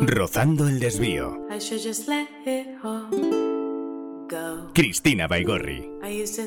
[0.00, 1.46] Rozando el desvío.
[1.50, 3.10] I should just let it all
[4.28, 4.70] go.
[4.74, 5.86] Cristina Baigorri.
[6.02, 6.46] I used to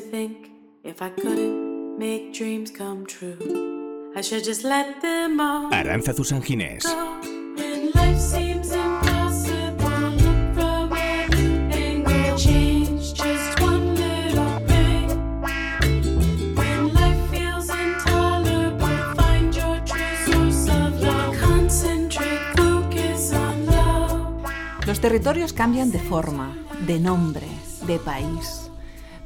[24.98, 27.46] Los territorios cambian de forma, de nombre,
[27.86, 28.68] de país.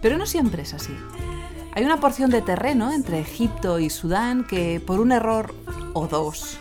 [0.03, 0.93] Pero no siempre es así.
[1.75, 5.55] Hay una porción de terreno entre Egipto y Sudán que, por un error
[5.95, 6.59] o dos,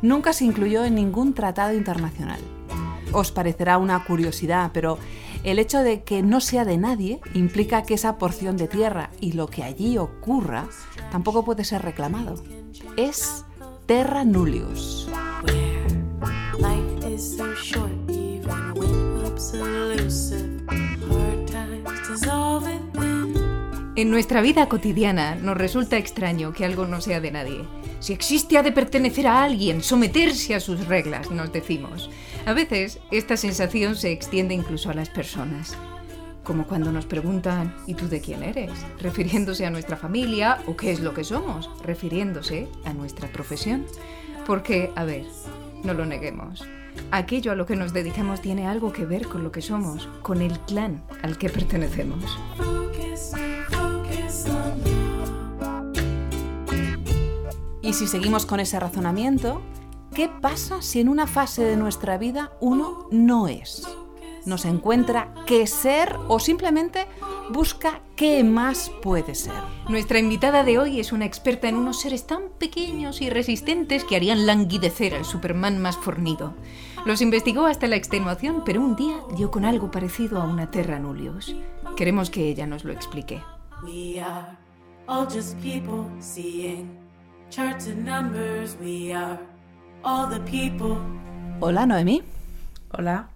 [0.00, 2.40] nunca se incluyó en ningún tratado internacional.
[3.12, 4.98] Os parecerá una curiosidad, pero
[5.42, 9.32] el hecho de que no sea de nadie implica que esa porción de tierra y
[9.32, 10.68] lo que allí ocurra
[11.12, 12.42] tampoco puede ser reclamado.
[12.96, 13.44] Es
[13.84, 15.06] terra nullius.
[23.96, 27.64] En nuestra vida cotidiana nos resulta extraño que algo no sea de nadie.
[28.00, 32.10] Si existe ha de pertenecer a alguien, someterse a sus reglas, nos decimos.
[32.46, 35.76] A veces esta sensación se extiende incluso a las personas.
[36.42, 38.72] Como cuando nos preguntan ¿y tú de quién eres?
[38.98, 43.84] refiriéndose a nuestra familia o qué es lo que somos, refiriéndose a nuestra profesión.
[44.46, 45.24] Porque, a ver,
[45.82, 46.64] no lo neguemos.
[47.10, 50.42] Aquello a lo que nos dedicamos tiene algo que ver con lo que somos, con
[50.42, 52.38] el clan al que pertenecemos.
[57.82, 59.60] Y si seguimos con ese razonamiento,
[60.14, 63.86] ¿qué pasa si en una fase de nuestra vida uno no es?
[64.46, 67.06] Nos encuentra qué ser o simplemente
[67.50, 69.54] busca qué más puede ser.
[69.88, 74.16] Nuestra invitada de hoy es una experta en unos seres tan pequeños y resistentes que
[74.16, 76.54] harían languidecer al Superman más fornido.
[77.06, 80.98] Los investigó hasta la extenuación, pero un día dio con algo parecido a una Terra
[80.98, 81.54] Nullius.
[81.96, 83.42] Queremos que ella nos lo explique.
[83.82, 84.56] We are
[85.06, 86.98] all just people seeing
[87.50, 88.76] charts and numbers.
[88.80, 89.38] We are
[90.02, 90.96] all the people.
[91.60, 92.22] Hola, Noemí.
[92.96, 93.28] Hola,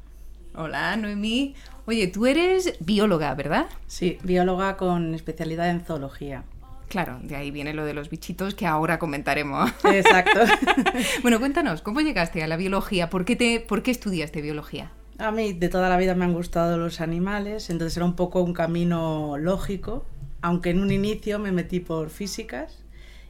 [0.61, 1.55] Hola, Noemí.
[1.87, 3.67] Oye, tú eres bióloga, ¿verdad?
[3.87, 6.43] sí, bióloga con especialidad en zoología.
[6.89, 9.71] Claro, de ahí viene lo de los bichitos que ahora comentaremos.
[9.85, 10.41] Exacto.
[11.23, 13.09] bueno, cuéntanos, ¿cómo llegaste a la biología?
[13.09, 14.91] ¿Por qué, te, ¿Por qué estudiaste biología?
[15.19, 18.43] A mí de toda la vida me han gustado los animales, entonces era un poco
[18.43, 20.07] un camino lógico,
[20.43, 22.83] aunque en un inicio me metí por físicas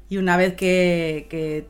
[0.09, 1.69] y una vez que, que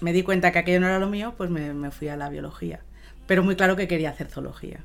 [0.00, 2.28] me di cuenta que aquello no era lo mío, pues me, me fui a la
[2.28, 2.80] biología.
[3.28, 4.80] Pero muy claro que quería hacer zoología.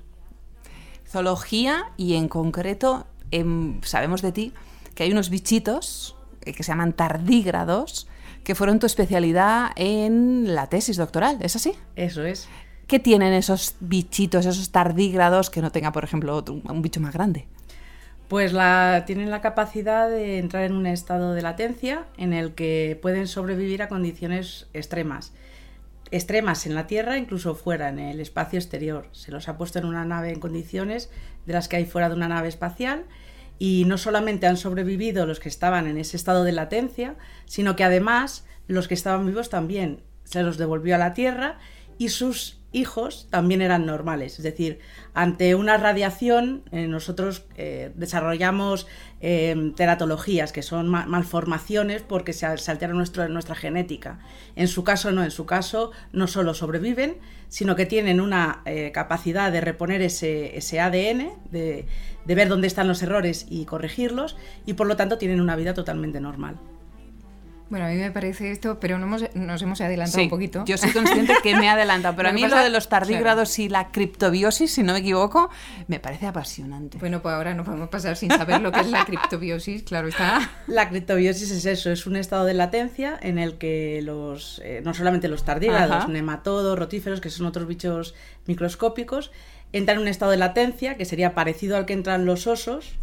[1.12, 4.54] Zoología y en concreto em, sabemos de ti
[4.96, 8.08] que hay unos bichitos eh, que se llaman tardígrados
[8.44, 11.74] que fueron tu especialidad en la tesis doctoral, ¿es así?
[11.96, 12.48] Eso es.
[12.88, 17.14] ¿Qué tienen esos bichitos, esos tardígrados que no tenga, por ejemplo, otro- un bicho más
[17.14, 17.48] grande?
[18.28, 22.98] Pues la, tienen la capacidad de entrar en un estado de latencia en el que
[23.02, 25.34] pueden sobrevivir a condiciones extremas.
[26.12, 29.08] Extremas en la Tierra, incluso fuera, en el espacio exterior.
[29.14, 31.10] Se los ha puesto en una nave en condiciones
[31.46, 33.06] de las que hay fuera de una nave espacial
[33.58, 37.84] y no solamente han sobrevivido los que estaban en ese estado de latencia, sino que
[37.84, 41.60] además los que estaban vivos también se los devolvió a la Tierra
[42.02, 44.40] y sus hijos también eran normales.
[44.40, 44.80] Es decir,
[45.14, 48.88] ante una radiación, eh, nosotros eh, desarrollamos
[49.20, 54.18] eh, teratologías, que son ma- malformaciones porque se, se altera nuestra genética.
[54.56, 55.24] En su caso, no.
[55.24, 57.18] En su caso, no solo sobreviven,
[57.50, 58.64] sino que tienen una
[58.94, 61.86] capacidad de reponer ese, ADN, de
[62.26, 66.20] ver dónde están los errores y corregirlos, y por lo tanto tienen una vida totalmente
[66.20, 66.56] normal.
[67.72, 70.64] Bueno, a mí me parece esto, pero no hemos- nos hemos adelantado un poquito.
[70.66, 73.70] Yo soy consciente que me he adelantado, pero a mí lo de los tardígrados y
[73.70, 75.50] la criptobiosis, si no me equivoco,
[75.88, 76.98] me parece apasionante.
[77.00, 80.52] Bueno, pues ahora no podemos pasar sin saber lo que es la criptobiosis, claro está.
[80.68, 84.94] La criptobiosis es eso, es un estado de latencia en el que los, eh, no
[84.94, 86.08] solamente los tardígrados, Ajá.
[86.10, 88.14] nematodos, rotíferos, que son otros bichos
[88.48, 89.32] microscópicos,
[89.72, 92.96] entran en un estado de latencia que sería parecido al que entran los osos,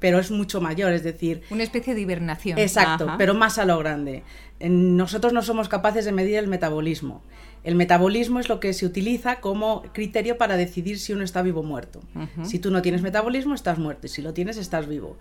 [0.00, 2.58] pero es mucho mayor, es decir, Una especie de hibernación.
[2.58, 3.16] Exacto, Ajá.
[3.18, 4.22] pero más a lo grande.
[4.60, 7.22] Nosotros no somos capaces de medir el metabolismo.
[7.64, 11.60] El metabolismo es lo que se utiliza como criterio para decidir si uno está vivo
[11.60, 12.02] o muerto.
[12.42, 15.16] Si tú no tienes metabolismo, estás muerto, y si lo tienes, estás vivo.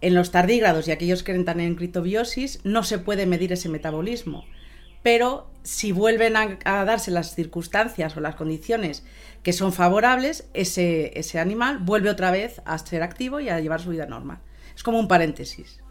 [0.00, 4.44] En los tardígrados y aquellos que entran en criptobiosis, no se puede medir ese metabolismo.
[5.02, 9.04] Pero si vuelven a, a darse las circunstancias o las condiciones
[9.42, 13.80] que son favorables, ese, ese animal vuelve otra vez a ser activo y a llevar
[13.80, 14.38] su vida normal.
[14.74, 15.82] Es como un paréntesis.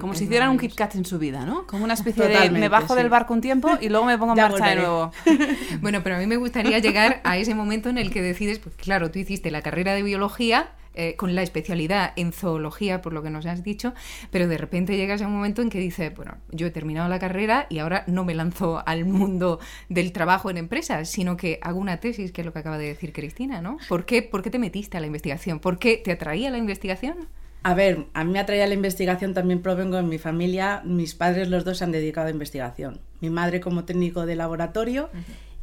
[0.00, 0.58] Como si hicieran un.
[0.58, 1.66] Kit Kat en su vida, ¿no?
[1.66, 2.98] Como una especie de me bajo sí.
[2.98, 4.86] del barco un tiempo y luego me pongo en Ya marcha de volveré.
[4.86, 5.12] nuevo.
[5.82, 8.74] Bueno, pero a mí me gustaría llegar a ese momento en el que decides, pues
[8.76, 13.22] claro, tú hiciste la carrera de biología eh, con la especialidad en zoología, por lo
[13.22, 13.94] que nos has dicho,
[14.30, 17.18] pero de repente llegas a un momento en que dices, bueno, yo he terminado la
[17.18, 21.78] carrera y ahora no me lanzo al mundo del trabajo en empresas, sino que hago
[21.78, 23.78] una tesis, que es lo que acaba de decir Cristina, ¿no?
[23.88, 25.60] ¿Por qué, por qué te metiste a la investigación?
[25.60, 27.28] ¿Por qué te atraía la investigación?
[27.64, 31.48] A ver, a mí me atraía la investigación, también provengo en mi familia, mis padres
[31.48, 33.00] los dos se han dedicado a investigación.
[33.20, 35.08] Mi madre como técnico de laboratorio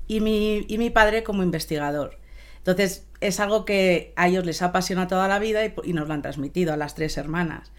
[0.07, 2.17] y, mi, y mi padre como investigador.
[2.61, 6.21] Entonces, es algo que a ellos les apasiona toda la vida y, nos lo han
[6.21, 7.71] transmitido a las tres hermanas.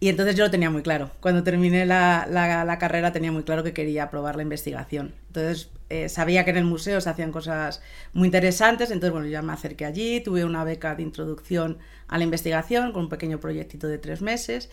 [0.00, 1.10] Y entonces yo lo tenía muy claro.
[1.20, 5.14] Cuando terminé la, la- la carrera tenía muy claro que quería probar la investigación.
[5.28, 7.82] Entonces eh, sabía que en el museo se hacían cosas
[8.12, 11.78] muy interesantes, entonces bueno, ya me acerqué allí, tuve una beca de introducción
[12.08, 14.70] a la investigación con un pequeño proyectito de tres meses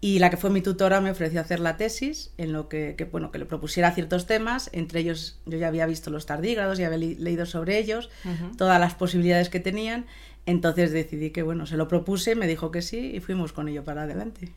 [0.00, 3.04] y la que fue mi tutora me ofreció hacer la tesis en lo que, que,
[3.04, 6.86] bueno, que le propusiera ciertos temas, entre ellos yo ya había visto los tardígrados, ya
[6.86, 8.10] había le- leído sobre ellos,
[8.56, 10.06] todas las posibilidades que tenían,
[10.44, 13.84] entonces decidí que bueno, se lo propuse, me dijo que sí y fuimos con ello
[13.84, 14.52] para adelante.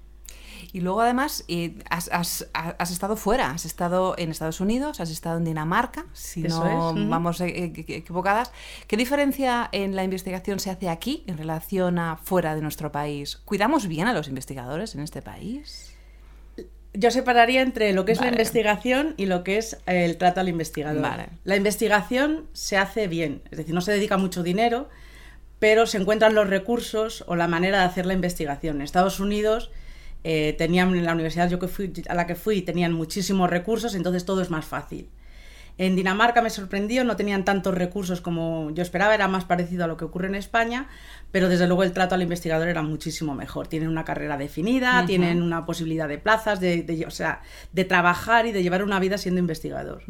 [0.74, 5.10] Y luego además eh, has, has- has estado fuera, has estado en Estados Unidos, has
[5.10, 8.52] estado en Dinamarca, si Eso no es, vamos eh, eh, equivocadas.
[8.88, 13.38] ¿Qué diferencia en la investigación se hace aquí en relación a fuera de nuestro país?
[13.46, 15.94] ¿Cuidamos bien a los investigadores en este país?
[16.94, 18.32] Yo separaría entre lo que es Vale.
[18.32, 21.02] la investigación y lo que es el trato al investigador.
[21.04, 21.28] Vale.
[21.44, 24.90] La investigación se hace bien, es decir, no se dedica mucho dinero,
[25.60, 28.78] pero se encuentran los recursos o la manera de hacer la investigación.
[28.78, 29.70] En Estados Unidos
[30.24, 33.96] eh, tenían en la universidad yo que fui, a la que fui tenían muchísimos recursos,
[33.96, 35.10] entonces todo es más fácil.
[35.78, 39.88] En Dinamarca me sorprendió, no tenían tantos recursos como yo esperaba, era más parecido a
[39.88, 40.90] lo que ocurre en España,
[41.32, 43.68] pero desde luego el trato al investigador era muchísimo mejor.
[43.68, 47.42] Tienen una carrera definida, tienen una posibilidad de plazas, de, de- o sea,
[47.72, 50.02] de trabajar y de llevar una vida siendo investigador.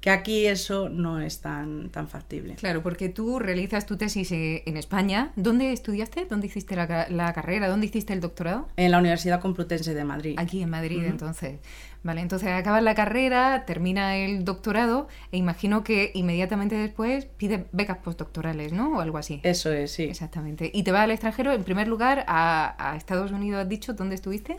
[0.00, 2.54] Que aquí eso no es tan, tan factible.
[2.56, 5.32] Claro, porque tú realizas tu tesis eh, en España.
[5.36, 6.26] ¿Dónde estudiaste?
[6.28, 7.68] ¿Dónde hiciste la, la carrera?
[7.68, 8.68] ¿Dónde hiciste el doctorado?
[8.76, 10.34] En la Universidad Complutense de Madrid.
[10.38, 11.58] Aquí en Madrid, entonces.
[12.04, 17.96] Vale, entonces acabas la carrera, termina el doctorado e imagino que inmediatamente después pides becas
[17.98, 18.98] postdoctorales, ¿no?
[18.98, 19.40] O algo así.
[19.42, 20.04] Eso es, sí.
[20.04, 20.70] Exactamente.
[20.72, 24.14] Y te vas al extranjero, en primer lugar, a, a Estados Unidos, has dicho, ¿dónde
[24.16, 24.58] estuviste?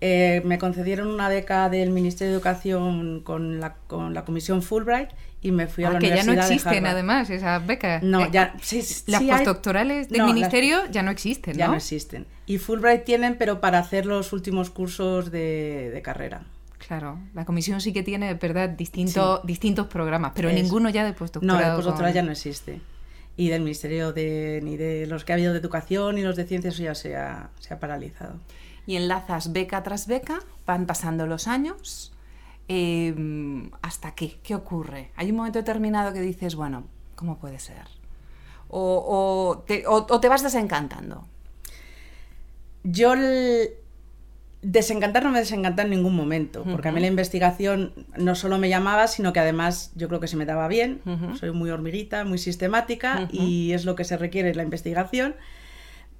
[0.00, 5.08] Eh, me concedieron una beca del Ministerio de Educación con la, con la comisión Fulbright
[5.40, 8.02] y me fui a la Ah, que ya Universidad no de existen, además, esas becas.
[8.04, 11.54] No, Eh, ya sí, sí Las hay- postdoctorales del No, las- ministerio ya no existen,
[11.54, 11.58] ¿no?
[11.58, 12.26] Ya no existen.
[12.46, 16.42] Y Fulbright tienen, pero para hacer los últimos cursos de, de carrera.
[16.86, 21.04] Claro, la comisión sí que tiene, es verdad, distintos, distintos programas, pero Es- ninguno ya
[21.04, 21.60] de postdoctorado.
[21.60, 22.80] No, el postdoctorado con- ya no existe.
[23.36, 26.44] Y del Ministerio de, ni de los que ha habido de Educación ni los de
[26.44, 28.34] Ciencias, eso ya se ha, se ha paralizado.
[28.86, 32.10] Y enlazas beca tras beca, van pasando los años.
[32.68, 33.14] eh,
[33.82, 34.38] ¿Hasta qué?
[34.42, 35.10] ¿Qué ocurre?
[35.16, 36.84] Hay un momento determinado que dices, bueno,
[37.14, 37.84] ¿cómo puede ser?
[38.68, 41.26] O, o te, o- o te vas desencantando.
[42.84, 43.70] Yo el-
[44.64, 48.68] desencantar no me desencanta en ningún momento, porque a mí la investigación no solo me
[48.68, 51.02] llamaba, sino que además yo creo que se me daba bien.
[51.38, 55.36] Soy muy hormiguita, muy sistemática y es lo que se requiere en la investigación.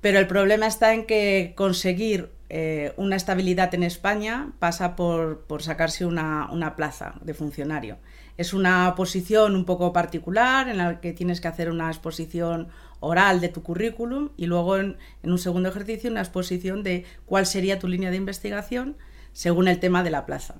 [0.02, 5.62] Pero el problema está en que conseguir eh, una estabilidad en España pasa por, por
[5.62, 7.96] sacarse una, una plaza de funcionario.
[8.36, 12.68] Es una posición un poco particular en la que tienes que hacer una exposición
[13.04, 17.46] oral de tu currículum y luego en, en un segundo ejercicio una exposición de cuál
[17.46, 18.96] sería tu línea de investigación
[19.32, 20.54] según el tema de la plaza.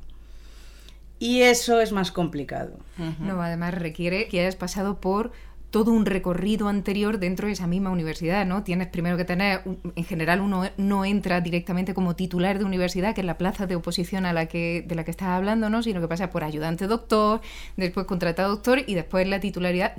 [1.19, 2.79] Y eso es más complicado.
[3.21, 5.33] No, además requiere que hayas pasado por
[5.75, 8.63] todo un recorrido anterior dentro de esa misma universidad, ¿no?
[8.63, 9.63] Tienes primero que tener,
[9.97, 13.75] en general uno no entra directamente como titular de universidad, que es la plaza de
[13.75, 15.83] oposición a la que, de la que estás hablando, ¿no?
[15.83, 17.41] Sino que pasa por ayudante doctor,
[17.77, 19.97] después contratado doctor y después la titularidad.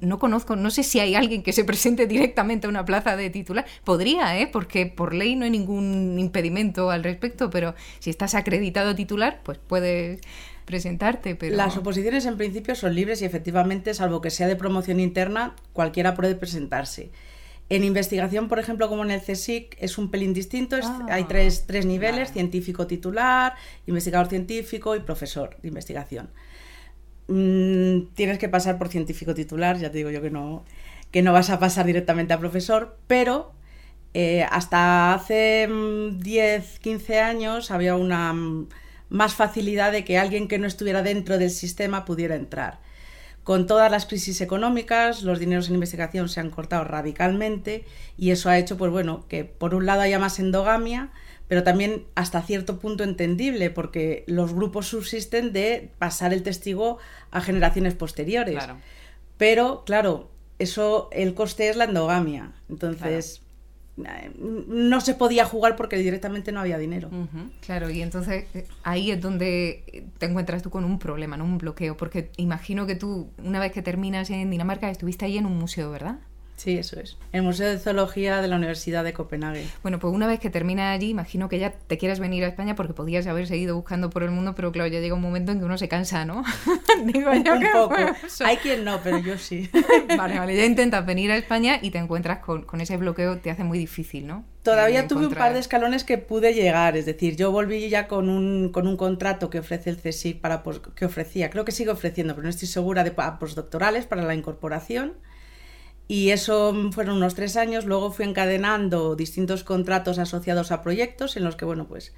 [0.00, 3.28] No conozco, no sé si hay alguien que se presente directamente a una plaza de
[3.28, 3.66] titular.
[3.84, 4.46] Podría, ¿eh?
[4.46, 9.58] Porque por ley no hay ningún impedimento al respecto, pero si estás acreditado titular, pues
[9.58, 10.22] puedes
[10.64, 11.56] presentarte, pero...
[11.56, 16.14] Las oposiciones en principio son libres y efectivamente, salvo que sea de promoción interna, cualquiera
[16.14, 17.10] puede presentarse.
[17.68, 20.76] En investigación, por ejemplo, como en el CSIC, es un pelín distinto.
[20.82, 22.32] Ah, hay tres, tres niveles, vale.
[22.32, 23.54] científico titular,
[23.86, 26.30] investigador científico y profesor de investigación.
[27.28, 30.64] Mm, tienes que pasar por científico titular, ya te digo yo que no,
[31.10, 33.52] que no vas a pasar directamente a profesor, pero
[34.12, 38.68] eh, hasta hace mm, 10, 15 años había una mm,
[39.12, 42.80] más facilidad de que alguien que no estuviera dentro del sistema pudiera entrar.
[43.44, 47.84] Con todas las crisis económicas, los dineros en investigación se han cortado radicalmente
[48.16, 51.10] y eso ha hecho, pues bueno, que por un lado haya más endogamia,
[51.46, 56.96] pero también hasta cierto punto entendible, porque los grupos subsisten de pasar el testigo
[57.30, 58.54] a generaciones posteriores.
[58.54, 58.78] Claro.
[59.36, 62.52] Pero, claro, eso, el coste es la endogamia.
[62.70, 63.42] Entonces,
[63.96, 67.10] no se podía jugar porque directamente no había dinero.
[67.60, 71.44] Claro, y entonces eh, ahí es donde te encuentras tú con un problema, ¿no?
[71.44, 75.46] Un bloqueo, porque imagino que tú, una vez que terminas en Dinamarca, estuviste ahí en
[75.46, 76.18] un museo, ¿verdad?
[76.56, 77.16] Sí, eso es.
[77.32, 79.66] El Museo de Zoología de la Universidad de Copenhague.
[79.82, 82.76] Bueno, pues una vez que terminas allí, imagino que ya te quieras venir a España
[82.76, 85.58] porque podías haber seguido buscando por el mundo, pero claro, ya llega un momento en
[85.58, 86.44] que uno se cansa, ¿no?
[87.04, 87.96] Digo yo Un poco.
[88.44, 89.68] Hay quien no, pero yo sí.
[90.16, 93.50] Vale, vale, ya intentas venir a España y te encuentras con, con ese bloqueo, te
[93.50, 94.44] hace muy difícil, ¿no?
[94.62, 98.06] Todavía Eh, tuve un par de escalones que pude llegar, es decir, yo volví ya
[98.06, 101.72] con un, con un contrato que ofrece el CSIC para pos- que ofrecía, creo que
[101.72, 105.14] sigue ofreciendo, pero no estoy segura de postdoctorales para la incorporación.
[106.08, 107.84] Y eso fueron unos tres años.
[107.84, 112.12] Luego fui encadenando distintos contratos asociados a proyectos en los que, bueno, pues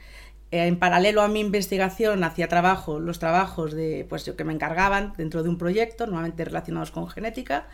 [0.50, 4.52] eh, en paralelo a mi investigación hacía trabajo, los trabajos de, pues, yo, que me
[4.52, 7.66] encargaban dentro de un proyecto, normalmente relacionados con genética.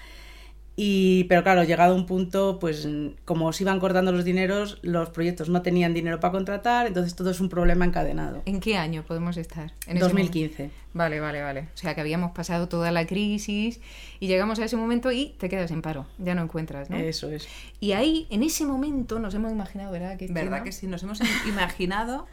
[0.76, 2.88] Y, pero claro, llegado a un punto, pues
[3.24, 7.30] como se iban cortando los dineros, los proyectos no tenían dinero para contratar, entonces todo
[7.30, 8.42] es un problema encadenado.
[8.46, 9.72] ¿En qué año podemos estar?
[9.86, 10.62] En ese 2015.
[10.62, 10.80] momento.
[10.92, 11.68] Vale, vale, vale.
[11.74, 13.80] O sea que habíamos pasado toda la crisis
[14.20, 16.96] y llegamos a ese momento y te quedas en paro, ya no encuentras, ¿no?
[16.96, 17.46] Eso es.
[17.78, 20.16] Y ahí, en ese momento, nos hemos imaginado, ¿verdad?
[20.16, 20.40] Cristina?
[20.40, 20.86] ¿Verdad que sí?
[20.86, 22.26] Nos hemos imaginado.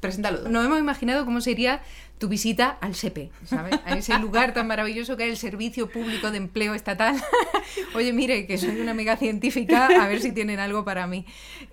[0.00, 0.48] Preséntalo.
[0.48, 1.82] Nos hemos imaginado cómo sería
[2.18, 3.78] tu visita al SEPE, ¿sabes?
[3.84, 7.16] A ese lugar tan maravilloso que es el Servicio Público de Empleo Estatal.
[7.94, 11.26] Oye, mire, que soy una amiga científica, a ver si tienen algo para mí.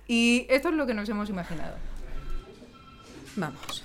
[0.06, 1.76] Y esto es lo que nos hemos imaginado.
[3.36, 3.84] Vamos.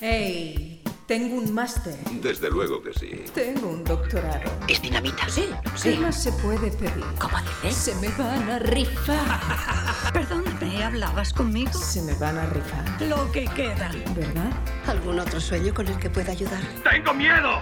[0.00, 0.85] ¡Hey!
[1.06, 1.94] Tengo un máster.
[2.20, 3.24] Desde luego que sí.
[3.32, 4.50] Tengo un doctorado.
[4.66, 5.28] ¿Es dinamita?
[5.28, 5.48] Sí,
[5.80, 7.04] ¿Qué más se puede pedir?
[7.20, 7.76] ¿Cómo dices?
[7.76, 9.40] Se me van a rifar.
[10.12, 11.72] Perdóname, ¿hablabas conmigo?
[11.72, 13.02] Se me van a rifar.
[13.02, 13.88] Lo que queda.
[14.16, 14.50] ¿Verdad?
[14.88, 16.60] ¿Algún otro sueño con el que pueda ayudar?
[16.82, 17.60] ¡Tengo miedo!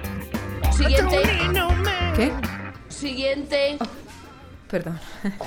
[0.73, 1.23] Siguiente.
[2.17, 2.33] ¿Qué?
[2.89, 3.79] Siguiente.
[4.71, 4.99] Perdón.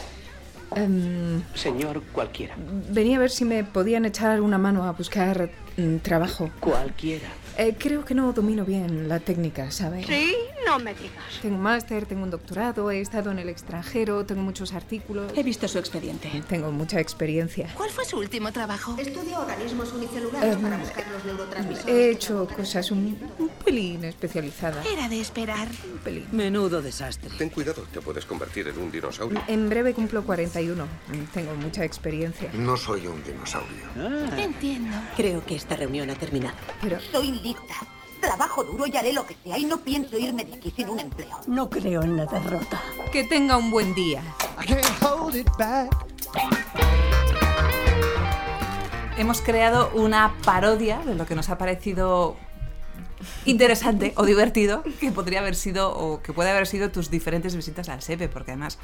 [0.75, 2.53] Em, Señor cualquiera.
[2.89, 6.51] venía a ver si me podían echar una mano a buscar mm, trabajo.
[6.59, 7.27] Cualquiera.
[7.59, 10.05] Eh, creo que no domino bien la técnica, ¿sabes?
[10.05, 10.35] Sí,
[10.65, 11.11] no me digas.
[11.41, 15.31] Tengo un máster, tengo un doctorado, he estado en el extranjero, tengo muchos artículos.
[15.35, 16.29] He visto su expediente.
[16.47, 17.67] Tengo mucha experiencia.
[17.75, 18.95] ¿Cuál fue su último trabajo?
[18.99, 21.87] Estudia organismos unicelulares Em, para buscar los neurotransmisores.
[21.87, 24.85] He hecho cosas un, un pelín especializadas.
[24.85, 25.67] Era de esperar.
[25.91, 26.27] Un pelín.
[26.31, 27.31] Menudo desastre.
[27.39, 29.41] Ten cuidado, te puedes convertir en un dinosaurio.
[29.47, 30.85] En breve cumplo 41.
[31.33, 32.51] Tengo mucha experiencia.
[32.53, 33.87] No soy un dinosaurio.
[34.37, 34.95] Entiendo.
[35.15, 36.55] Creo que esta reunión ha terminado.
[36.81, 37.31] Pero Soy
[38.21, 40.99] Trabajo duro y haré lo que sea y no pienso irme de aquí sin un
[40.99, 41.37] empleo.
[41.47, 42.81] No creo en la derrota.
[43.11, 44.23] Que tenga un buen día.
[49.17, 52.35] Hemos creado una parodia de lo que nos ha parecido
[53.45, 57.89] interesante o divertido que podría haber sido o que puede haber sido tus diferentes visitas
[57.89, 58.77] al SEPE, porque además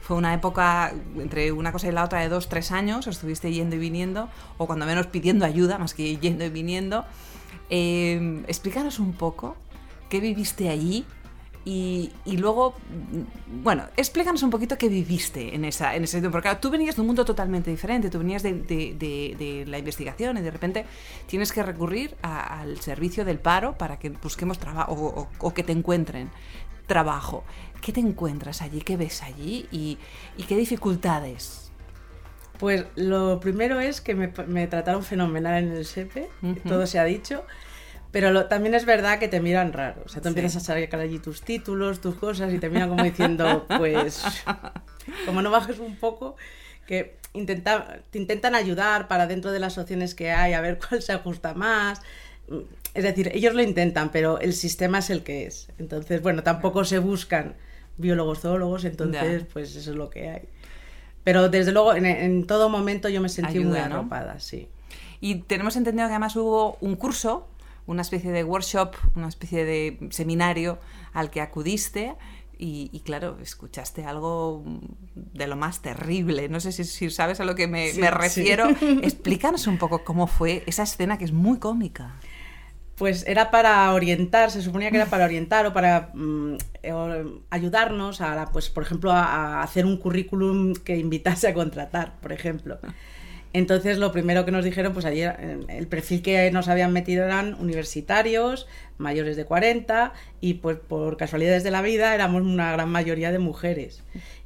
[0.00, 3.76] fue una época entre una cosa y la otra de dos, tres años, estuviste yendo
[3.76, 7.04] y viniendo, o cuando menos pidiendo ayuda, más que yendo y viniendo.
[7.70, 9.56] Eh, explícanos un poco
[10.08, 11.04] qué viviste allí
[11.64, 16.30] y, y luego, mm, bueno, explícanos un poquito qué viviste en, esa, en ese sitio,
[16.30, 19.78] porque tú venías de un mundo totalmente diferente, tú venías de, de- de- de la
[19.78, 20.84] investigación y de repente
[21.26, 25.62] tienes que recurrir a- al servicio del paro para que busquemos trabajo o- o que
[25.62, 26.30] te encuentren
[26.86, 27.44] trabajo.
[27.82, 28.80] ¿Qué te encuentras allí?
[28.80, 29.66] ¿Qué ves allí?
[29.70, 29.98] ¿Y,
[30.38, 31.59] y qué dificultades?
[32.60, 36.28] Pues lo primero es que me, me trataron fenomenal en el SEPE,
[36.68, 37.44] todo se ha dicho,
[38.12, 40.02] pero lo- también es verdad que te miran raro.
[40.04, 40.34] O sea, tú Sí.
[40.34, 44.22] empiezas a sacar allí tus títulos, tus cosas y te miran como diciendo, pues,
[45.26, 46.36] como no bajes un poco,
[46.86, 51.00] que intenta, te intentan ayudar para dentro de las opciones que hay, a ver cuál
[51.02, 52.00] se ajusta más.
[52.94, 55.68] Es decir, ellos lo intentan, pero el sistema es el que es.
[55.78, 57.54] Entonces, bueno, tampoco se buscan
[57.96, 60.48] biólogos, zoólogos, entonces, pues eso es lo que hay.
[61.24, 63.96] Pero desde luego, en, en todo momento yo me sentí muy Ayuda, ¿no?
[63.96, 64.68] arropada, sí.
[65.20, 67.46] Y tenemos entendido que además hubo un curso,
[67.86, 70.78] una especie de workshop, una especie de seminario
[71.12, 72.14] al que acudiste.
[72.62, 74.62] Y, y claro, escuchaste algo
[75.14, 76.48] de lo más terrible.
[76.50, 78.12] No sé si, si sabes a lo que me, Sí, me sí.
[78.12, 78.68] refiero.
[79.02, 82.16] Explícanos un poco cómo fue esa escena que es muy cómica.
[83.00, 86.56] Pues era para orientar, se suponía que era para orientar o para mm,
[87.48, 92.30] ayudarnos a, pues, por ejemplo, a, a hacer un currículum que invitase a contratar, por
[92.30, 92.78] ejemplo.
[93.54, 97.24] Entonces, lo primero que nos dijeron, pues ayer eh, el perfil que nos habían metido
[97.24, 102.90] eran universitarios, mayores de 40, y pues por casualidades de la vida éramos una gran
[102.90, 104.02] mayoría de mujeres.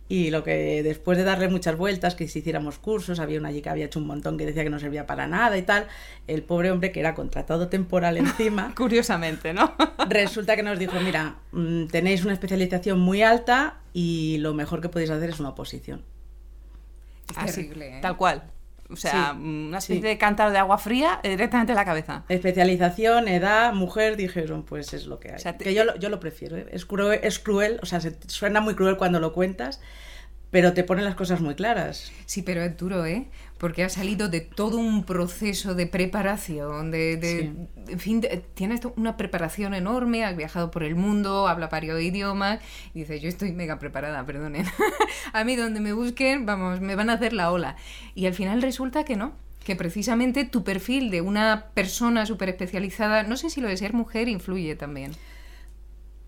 [0.09, 3.63] Y lo que después de darle muchas vueltas, que si hiciéramos cursos, había una allí
[3.63, 5.87] que había hecho un montón que decía que no servía para nada y tal,
[6.27, 9.75] el pobre hombre que era contratado temporal encima, Curiosamente, ¿no?
[10.09, 14.91] resulta que nos dijo, mira, mm, tenéis una especialización muy alta y lo mejor que
[14.91, 16.03] podéis hacer es una oposición.
[17.31, 18.01] Es Así, terrible, ¿eh?
[18.03, 18.43] Tal cual.
[18.95, 20.09] O sea, Sí, una especie sí.
[20.09, 22.25] de cántaro de agua fría eh, directamente en la cabeza.
[22.29, 25.35] Especialización, edad, mujer, dijeron, pues es lo que hay.
[25.37, 26.67] O sea, te- Que yo lo, yo lo prefiero, ¿eh?
[26.71, 29.81] es, cruel, es cruel, o sea, se- suena muy cruel cuando lo cuentas,
[30.55, 32.13] pero te ponen las cosas muy claras.
[32.27, 33.27] Sí, pero es duro, ¿eh?
[33.59, 37.41] Porque ha salido de todo un proceso de preparación, de, de-
[37.87, 37.93] Sí.
[37.93, 42.61] en fin, de- tienes una preparación enorme, has viajado por el mundo, habla varios idiomas,
[42.95, 44.65] y dices, yo estoy mega preparada, perdonen.
[45.33, 47.75] a mí donde me busquen, vamos, me van a hacer la ola.
[48.15, 49.33] Y al final resulta que no,
[49.65, 53.93] que precisamente tu perfil de una persona súper especializada, no sé si lo de ser
[53.93, 55.11] mujer influye también.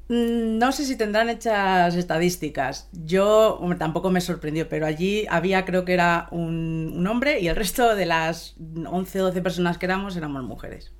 [0.08, 2.88] Mm, No sé si tendrán hechas estadísticas.
[2.92, 7.48] Yo hombre, tampoco me sorprendió, pero allí había, creo que era un, un hombre y
[7.48, 10.92] el resto de las 11 o 12 personas que éramos éramos mujeres.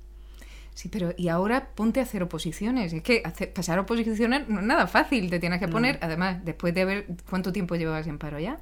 [0.73, 2.93] Sí, pero y ahora ponte a hacer oposiciones.
[2.93, 5.27] Es que hacer- pasar oposiciones no es nada fácil.
[5.29, 7.07] Te tienes que poner, además, después de haber...
[7.27, 8.59] ¿Cuánto tiempo llevabas en paro ya?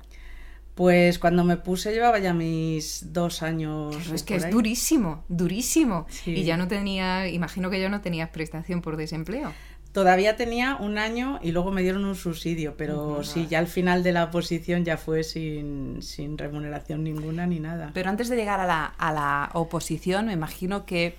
[0.76, 3.96] Pues cuando me puse llevaba ya mis dos años.
[4.14, 4.52] es que es ahí.
[4.52, 6.06] durísimo, durísimo.
[6.10, 6.32] Sí.
[6.32, 9.52] Y ya no tenía, imagino que ya no tenías prestación por desempleo.
[9.96, 14.04] Todavía tenía un año y luego me dieron un subsidio, pero sí, ya al final
[14.04, 17.92] de la oposición ya fue sin, sin remuneración ninguna ni nada.
[17.94, 21.16] Pero antes de llegar a la, a la oposición, me imagino que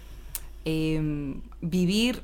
[0.67, 2.23] eh, vivir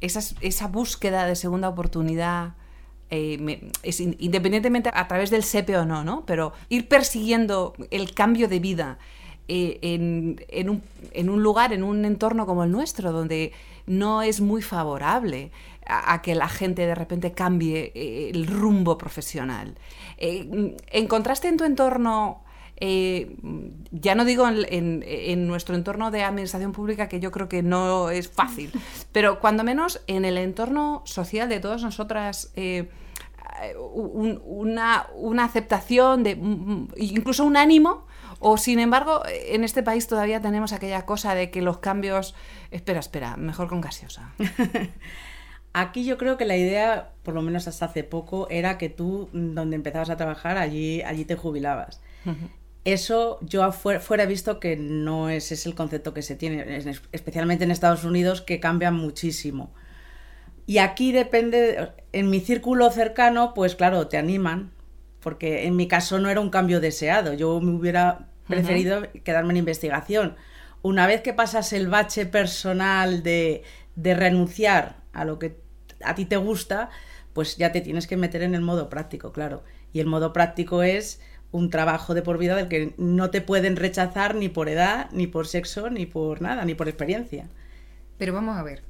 [0.00, 2.54] esas- esa búsqueda de segunda oportunidad,
[3.10, 6.24] eh, me- es in- independientemente a través del SEPE o no, ¿no?
[6.26, 8.98] Pero ir persiguiendo el cambio de vida
[9.48, 10.82] eh, en, en un,
[11.12, 13.52] en un lugar, en un entorno como el nuestro, donde
[13.88, 15.50] no es muy favorable
[15.86, 19.74] a, a que la gente de repente cambie eh, el rumbo profesional.
[20.18, 22.44] Eh, ¿Encontraste en tu entorno
[22.80, 23.34] eh,
[23.90, 27.62] ya no digo en, en- en nuestro entorno de administración pública, que yo creo que
[27.64, 28.70] no es fácil,
[29.12, 32.88] pero cuando menos en el entorno social de todas nosotras, eh,
[33.92, 38.06] un- una, una aceptación, de, mm, incluso un ánimo,
[38.40, 42.34] o sin embargo, en este país todavía tenemos aquella cosa de que los cambios,
[42.70, 44.32] espera, espera, mejor con gaseosa.
[45.72, 49.28] Aquí yo creo que la idea, por lo menos hasta hace poco, era que tú,
[49.32, 52.00] mm, donde empezabas a trabajar, allí, allí te jubilabas.
[52.84, 57.02] Eso yo fuera he visto que no es, es el concepto que se tiene, es-
[57.12, 59.72] especialmente en Estados Unidos, que cambia muchísimo.
[60.66, 64.72] Y aquí depende, en mi círculo cercano, pues claro, te animan,
[65.28, 69.58] porque en mi caso no era un cambio deseado, yo me hubiera preferido quedarme en
[69.58, 70.36] investigación.
[70.80, 73.62] Una vez que pasas el bache personal de,
[73.94, 75.60] de renunciar a lo que
[76.02, 76.88] a ti te gusta,
[77.34, 79.64] pues ya te tienes que meter en el modo práctico, claro.
[79.92, 83.76] Y el modo práctico es un trabajo de por vida del que no te pueden
[83.76, 87.50] rechazar ni por edad, ni por sexo, ni por nada, ni por experiencia.
[88.16, 88.82] Pero vamos a ver,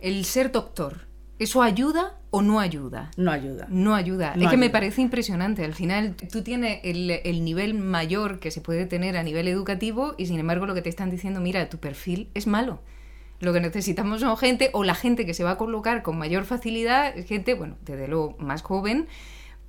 [0.00, 1.08] el ser doctor,
[1.40, 3.10] ¿eso ayuda o no ayuda?
[3.16, 3.66] No ayuda.
[3.68, 4.34] No ayuda.
[4.36, 5.64] No es que me parece impresionante.
[5.64, 10.14] Al final, tú tienes el, el nivel mayor que se puede tener a nivel educativo
[10.16, 12.80] y sin embargo lo que te están diciendo, mira, tu perfil es malo.
[13.40, 16.44] Lo que necesitamos son gente, o la gente que se va a colocar con mayor
[16.44, 19.08] facilidad, gente, bueno, desde luego más joven,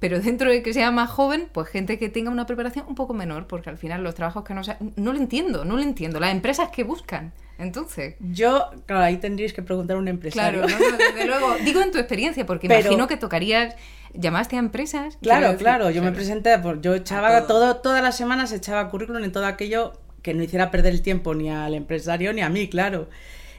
[0.01, 3.13] pero dentro de que sea más joven, pues gente que tenga una preparación un poco
[3.13, 6.19] menor, porque al final los trabajos que no sa- no lo entiendo, no lo entiendo.
[6.19, 7.31] Las empresas que buscan.
[7.59, 10.63] Entonces, Yo, claro, ahí tendríais que preguntar a un empresario.
[10.63, 11.55] Claro, no, desde luego.
[11.63, 13.75] Digo en tu experiencia, porque Pero- imagino que tocarías.
[14.13, 15.17] Llamaste a empresas.
[15.21, 17.77] Claro, claro, yo me presenté, pues, yo echaba todo.
[17.77, 21.49] todas las semanas echaba currículum en todo aquello que no hiciera perder el tiempo ni
[21.49, 23.07] al empresario ni a mí, claro.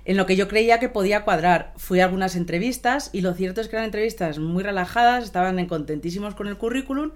[0.04, 1.72] En lo que yo creía que podía cuadrar.
[1.76, 5.66] Fui a algunas entrevistas y lo cierto es que eran entrevistas muy relajadas, estaban en
[5.66, 7.12] contentísimos con el currículum.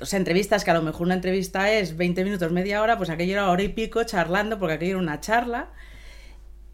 [0.00, 3.10] O sea, entrevistas que a lo mejor una entrevista es 20 minutos, media hora, pues
[3.10, 5.70] aquello era hora y pico charlando, porque aquello era una charla.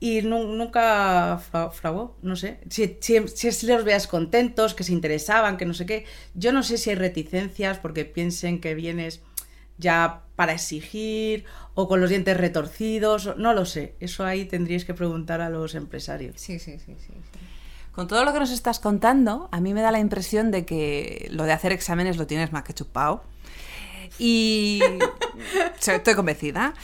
[0.00, 2.59] Y nu- nunca fra- fraguó, no sé.
[2.68, 3.20] Si, si,
[3.52, 6.04] si los veas contentos, que se interesaban, que no sé qué.
[6.35, 9.22] Yo no sé si hay reticencias porque piensen que vienes
[9.79, 13.37] ya para exigir o con los dientes retorcidos.
[13.37, 13.95] No lo sé.
[14.01, 16.35] Eso ahí tendríais que preguntar a los empresarios.
[16.37, 17.13] Sí, sí, sí, sí.
[17.33, 17.39] sí.
[17.95, 21.29] Con todo lo que nos estás contando, a mí me da la impresión de que
[21.31, 23.23] lo de hacer exámenes lo tienes más que chupado.
[24.19, 24.81] Y
[25.87, 26.75] estoy convencida.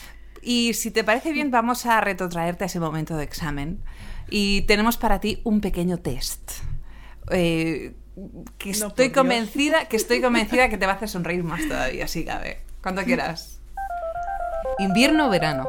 [0.41, 3.83] Y si te parece bien, vamos a retrotraerte a ese momento de examen.
[4.31, 6.53] Y tenemos para ti un pequeño test.
[7.33, 7.95] Eh,
[8.59, 12.07] que No, estoy convencida, que estoy convencida que te va a hacer sonreír más todavía,
[12.07, 12.70] si cabe.
[12.83, 13.61] Cuando quieras.
[14.79, 15.69] Invierno o verano.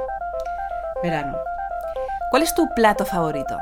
[1.04, 1.38] Verano,
[2.30, 3.58] ¿Cuál es tu plato favorito?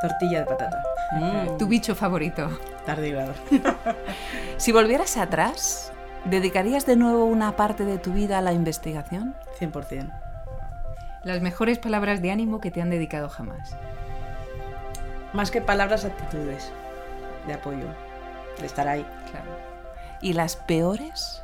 [0.00, 0.82] tortilla de patata.
[1.58, 2.48] Tu bicho favorito.
[2.86, 3.34] Tardígrado.
[4.56, 5.92] Si volvieras atrás,
[6.24, 9.34] ¿dedicarías de nuevo una parte de tu vida a la investigación?
[9.58, 10.12] 100%.
[11.24, 13.76] Las mejores palabras de ánimo que te han dedicado jamás.
[15.32, 16.70] Más que palabras, actitudes
[17.48, 17.86] de apoyo,
[18.60, 19.04] de estar ahí.
[19.32, 19.50] Claro.
[20.20, 21.42] ¿Y las peores?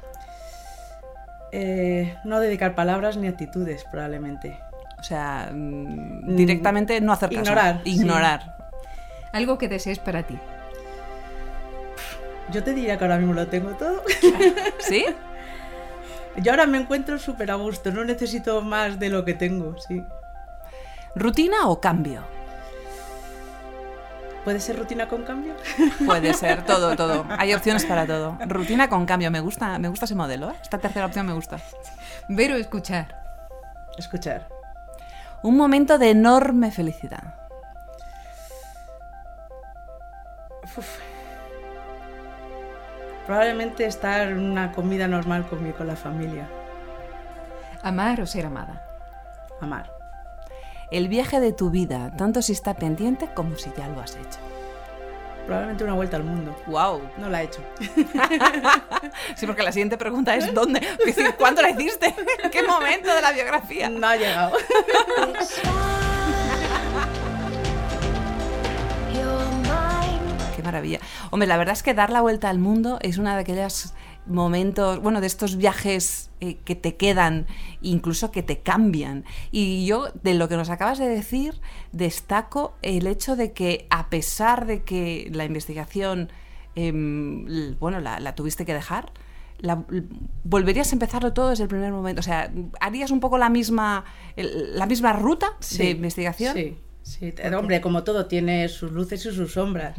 [1.52, 4.58] Eh, no dedicar palabras ni actitudes, probablemente.
[4.98, 7.40] O sea, mm, directamente no hacer caso.
[7.42, 7.90] ignorar, sí.
[7.90, 8.56] Ignorar.
[9.32, 10.38] Algo que desees para ti.
[12.50, 14.02] Yo te diría que ahora mismo lo tengo todo.
[14.78, 15.04] ¿Sí?
[16.42, 20.04] Yo ahora me encuentro súper a gusto, no necesito más de lo que tengo, sí.
[21.14, 22.22] ¿Rutina o cambio?
[24.48, 25.54] ¿Puede ser rutina con cambio?
[26.06, 27.26] Puede ser, todo, todo.
[27.38, 28.38] Hay opciones para todo.
[28.46, 30.48] Rutina con cambio, me gusta, me gusta ese modelo.
[30.48, 30.54] ¿eh?
[30.62, 31.58] Esta tercera opción me gusta.
[32.30, 33.14] Ver o escuchar.
[33.98, 34.48] Escuchar.
[35.42, 37.34] Un momento de enorme felicidad.
[40.78, 40.98] Uf.
[43.26, 46.48] Probablemente estar en una comida normal conmigo, con la familia.
[47.82, 48.82] Amar o ser amada.
[49.60, 49.97] Amar.
[50.90, 54.38] El viaje de tu vida, tanto si está pendiente como si ya lo has hecho.
[55.44, 56.56] Probablemente una vuelta al mundo.
[56.66, 57.02] ¡Wow!
[57.18, 57.60] No la he hecho.
[59.34, 60.80] Sí, porque la siguiente pregunta es ¿dónde?
[61.36, 62.14] ¿Cuándo la hiciste?
[62.42, 63.88] ¿En qué momento de la biografía?
[63.88, 64.56] No ha llegado.
[70.56, 71.00] Qué maravilla.
[71.30, 73.92] Hombre, la verdad es que dar la vuelta al mundo es una de aquellos
[74.28, 77.46] momentos, bueno, de estos viajes eh, que te quedan,
[77.82, 79.24] incluso que te cambian.
[79.50, 81.60] Y yo, de lo que nos acabas de decir,
[81.92, 86.30] destaco el hecho de que a pesar de que la investigación,
[86.74, 89.12] em, bueno, la, la tuviste que dejar,
[89.60, 89.84] la-
[90.44, 92.20] volverías a empezarlo todo desde el primer momento.
[92.20, 94.04] O sea, harías un poco la misma,
[94.36, 96.54] la misma ruta de investigación.
[96.54, 97.34] Sí, sí.
[97.56, 99.96] Hombre, como todo, tiene sus luces y sus sombras.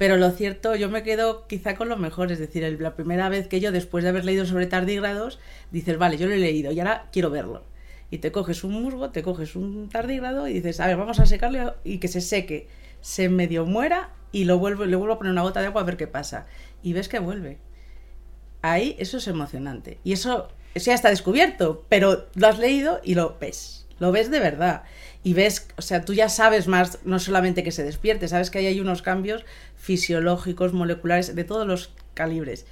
[0.00, 2.32] Pero lo cierto, yo me quedo quizá con lo mejor.
[2.32, 5.38] Es decir, la primera vez que yo, después de haber leído sobre tardígrados,
[5.72, 7.64] dices, vale, yo lo he leído y ahora quiero verlo.
[8.10, 11.26] Y te coges un musgo, te coges un tardígrado y dices, a ver, vamos a
[11.26, 12.66] secarlo y que se seque,
[13.02, 15.84] se medio muera y lo vuelvo, le vuelvo a poner una gota de agua a
[15.84, 16.46] ver qué pasa.
[16.82, 17.58] Y ves que vuelve.
[18.62, 19.98] Ahí eso es emocionante.
[20.02, 23.79] Y eso, eso ya está descubierto, pero lo has leído y lo ves.
[24.00, 24.82] Lo ves de verdad.
[25.22, 28.58] Y ves, o sea, tú ya sabes más, no solamente que se despierte, sabes que
[28.58, 29.44] ahí hay unos cambios
[29.76, 32.66] fisiológicos, moleculares, de todos los calibres.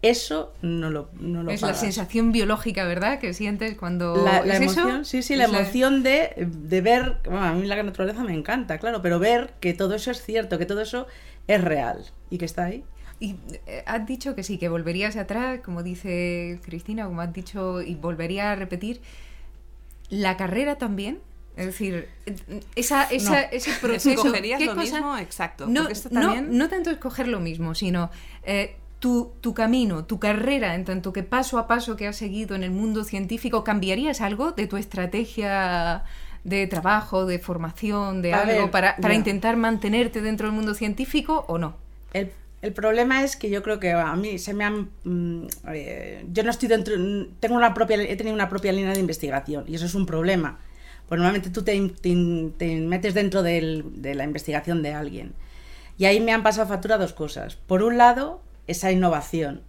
[0.00, 3.18] Eso no lo, no lo es la sensación biológica, ¿verdad?
[3.18, 4.14] Que sientes cuando...
[4.24, 4.80] La, la ¿Es eso?
[4.82, 8.22] emoción, sí, sí, la Es la- emoción de, de ver, bueno, a mí la naturaleza
[8.22, 11.08] me encanta, claro, pero ver que todo eso es cierto, que todo eso
[11.48, 12.84] es real y que está ahí.
[13.18, 13.34] Y
[13.66, 17.96] eh, has dicho que sí, que volverías atrás, como dice Cristina, como has dicho, y
[17.96, 19.00] volvería a repetir.
[20.10, 21.20] ¿La carrera también?
[21.56, 22.08] Es decir,
[22.76, 23.46] esa, esa, No.
[23.50, 24.10] ese proceso...
[24.24, 25.18] ¿Escogerías ¿qué lo cosa- mismo?
[25.18, 28.10] Exacto, No, esto no- también- no tanto escoger lo mismo, sino
[28.44, 32.54] eh, tu, tu camino, tu carrera, en tanto que paso a paso que has seguido
[32.56, 36.04] en el mundo científico, ¿cambiarías algo de tu estrategia
[36.44, 40.74] de trabajo, de formación, de A algo ver, para, para intentar mantenerte dentro del mundo
[40.74, 41.74] científico o no?
[42.12, 42.30] El,
[42.62, 44.90] el problema es que yo creo que a mí se me han...
[45.04, 46.94] mm, eh, yo no estoy dentro...
[47.40, 50.58] Tengo una propia, he tenido una propia línea de investigación y eso es un problema.
[51.08, 55.32] Pues normalmente tú te, te- te metes dentro del- de la investigación de alguien.
[55.96, 57.56] Y ahí me han pasado factura dos cosas.
[57.56, 59.62] Por un lado, esa innovación.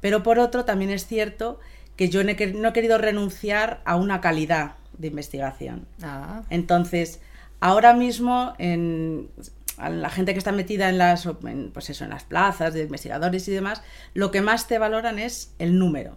[0.00, 1.58] Pero por otro, también es cierto
[1.96, 5.86] que yo no he, quer- no he querido renunciar a una calidad de investigación.
[6.02, 7.20] Ah, Entonces,
[7.60, 9.28] ahora mismo, en,
[9.76, 12.82] a la gente que está metida en las, en, pues eso, en las plazas de
[12.82, 13.82] investigadores y demás,
[14.14, 16.16] lo que más te valoran es el número.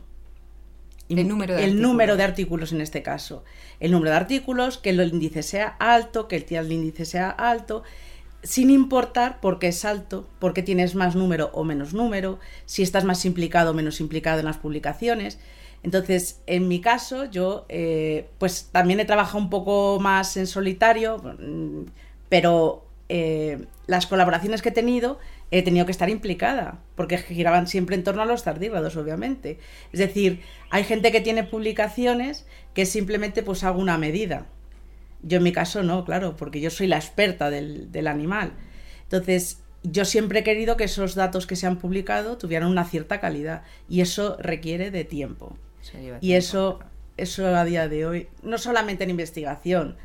[1.09, 3.43] El número de el número de artículos en este caso.
[3.79, 7.31] El número de artículos, que el índice sea alto, que el tía del índice sea
[7.31, 7.83] alto,
[8.43, 12.83] sin importar por qué es alto, por qué tienes más número o menos número, si
[12.83, 15.39] estás más implicado o menos implicado en las publicaciones.
[15.81, 21.17] Entonces, en mi caso, yo eh, pues también he trabajado un poco más en solitario,
[21.17, 21.85] mm,
[22.29, 25.19] pero eh, las colaboraciones que he tenido
[25.51, 29.57] he tenido que estar implicada, porque giraban siempre en torno a los tardígrados, obviamente.
[29.91, 32.45] Es decir, hay gente que tiene publicaciones
[32.75, 34.45] que simplemente pues hago una medida.
[35.23, 38.53] Yo en mi caso no, claro, porque yo soy la experta del, del animal.
[39.03, 43.19] Entonces, yo siempre he querido que esos datos que se han publicado tuvieran una cierta
[43.19, 45.57] calidad y eso requiere de tiempo.
[45.93, 46.37] lleva Y tiempo.
[46.37, 46.79] eso,
[47.17, 49.97] eso a día de hoy, no solamente en investigación,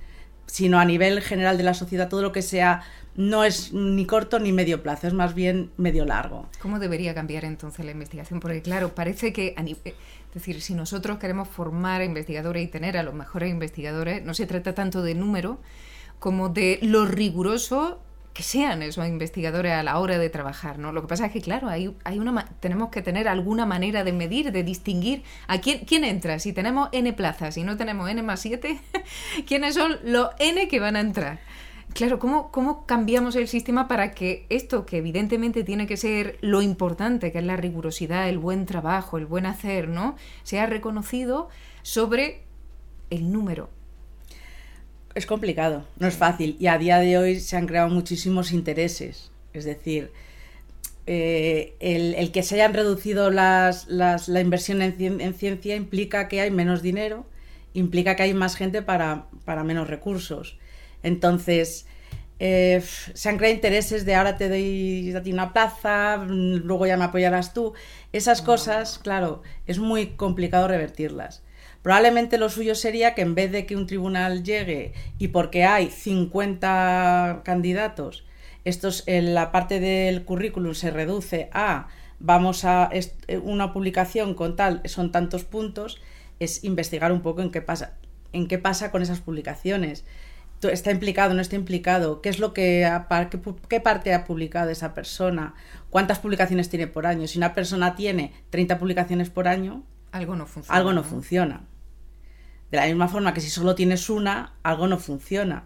[0.47, 2.83] sino a nivel general de la sociedad, todo lo que sea
[3.17, 6.49] no es ni corto ni medio plazo, es más bien medio largo.
[6.61, 8.41] ¿Cómo debería cambiar entonces la investigación?
[8.41, 13.15] Porque claro, parece que, es decir, si nosotros queremos formar investigadores y tener a los
[13.15, 15.61] mejores investigadores, no se trata tanto de número
[16.19, 18.01] como de lo riguroso
[18.35, 20.91] que sean eso, investigadores a la hora de trabajar, ¿no?
[20.91, 24.13] Lo que pasa es que, claro, hay, hay una, tenemos que tener alguna manera de
[24.13, 26.41] medir, de distinguir a quién, quién entra.
[26.41, 28.81] Si tenemos N plazas y no tenemos N más 7,
[29.47, 31.39] ¿quiénes son los N que van a entrar?
[31.93, 36.61] Claro, ¿cómo, ¿cómo cambiamos el sistema para que esto, que evidentemente tiene que ser lo
[36.61, 40.17] importante, que es la rigurosidad, el buen trabajo, el buen hacer, ¿no?
[40.43, 41.51] Sea reconocido
[41.83, 42.43] sobre
[43.11, 43.71] el número.
[45.15, 46.57] Es complicado, no es fácil.
[46.59, 49.31] Y a día de hoy se han creado muchísimos intereses.
[49.53, 50.11] Es decir,
[51.07, 55.77] eh, el, el que se hayan reducido las, las- la inversión en, cien- en ciencia
[55.77, 57.27] implica que hay menos dinero,
[57.75, 60.59] implica que hay más gente para, para menos recursos.
[61.05, 61.87] Entonces,
[62.41, 62.83] eh,
[63.15, 67.05] se han creado intereses de ahora te doy a ti una plaza, luego ya me
[67.07, 67.75] apoyarás tú.
[68.13, 71.44] Esas cosas, claro, es muy complicado revertirlas.
[71.85, 75.91] Probablemente lo suyo sería que en vez de que un tribunal llegue y porque hay
[75.91, 78.25] 50 candidatos,
[78.65, 84.57] estos, en la parte del currículum se reduce a vamos a eh, una publicación con
[84.57, 86.01] tal, son tantos puntos,
[86.41, 87.99] es investigar un poco en qué pasa,
[88.33, 90.07] en qué pasa con esas publicaciones.
[90.63, 92.23] ¿Está implicado, no está implicado?
[92.23, 92.91] ¿Qué es lo que
[93.69, 95.53] qué parte ha publicado esa persona?
[95.91, 97.27] ¿Cuántas publicaciones tiene por año?
[97.27, 100.79] Si una persona tiene 30 publicaciones por año, Algo no funciona.
[100.79, 101.67] algo no funciona.
[102.75, 105.63] De la misma forma que si solo tienes una, algo no funciona.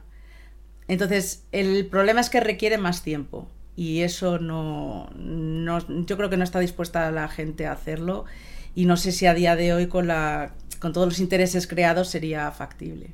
[0.88, 6.36] Entonces, el problema es que requiere más tiempo y eso no, no- yo creo que
[6.36, 8.26] no está dispuesta la gente a hacerlo
[8.74, 12.08] y no sé si a día de hoy con, la, con todos los intereses creados
[12.08, 13.12] sería factible.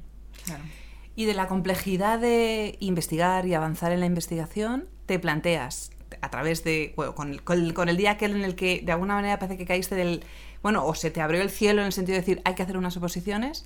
[1.14, 6.64] Y de la complejidad de investigar y avanzar en la investigación, te planteas a través
[6.64, 9.14] de, bueno, con, el- con el, con el día aquel en el que de alguna
[9.14, 10.24] manera parece que caíste del,
[10.62, 12.76] bueno, o se te abrió el cielo en el sentido de decir hay que hacer
[12.76, 13.64] unas oposiciones,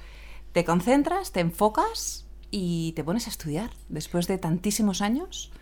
[0.53, 5.53] te concentras, te enfocas y te pones a estudiar después de tantísimos años.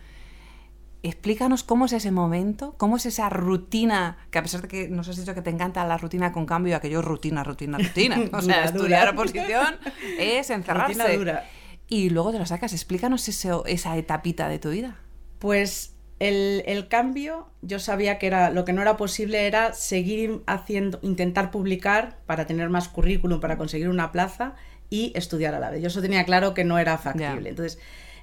[1.03, 5.07] Explícanos cómo es ese momento, cómo es esa rutina, que a pesar de que nos
[5.07, 8.17] has dicho que te encanta la rutina con cambio, aquello rutina, rutina, rutina.
[8.33, 9.11] O sea, Dura, estudiar dura.
[9.11, 9.75] oposición
[10.19, 11.17] es encerrarse.
[11.17, 11.45] Dura.
[11.87, 12.73] Y luego te lo sacas.
[12.73, 14.97] Explícanos eso- esa etapita de tu vida.
[15.39, 20.41] Pues el, el cambio, yo sabía que era lo que no era posible era seguir
[20.47, 24.55] haciendo, intentar publicar para tener más currículum, para conseguir una plaza
[24.89, 25.81] y estudiar a la vez.
[25.81, 27.49] Yo eso tenía claro que no era factible.
[27.49, 27.79] Entonces,